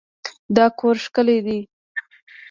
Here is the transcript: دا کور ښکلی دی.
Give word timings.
دا 0.55 0.65
کور 0.79 0.95
ښکلی 1.05 1.37
دی. 1.45 1.59